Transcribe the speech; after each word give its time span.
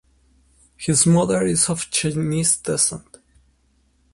His 0.77 1.05
mother 1.05 1.45
is 1.45 1.69
of 1.69 1.91
Chinese 1.91 2.57
descent. 2.57 3.19